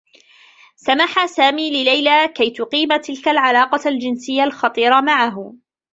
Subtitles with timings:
[0.75, 5.55] سمح سامي لليلى كي تقيم تلك العلاقة الجنسيّة الخطيرة معه.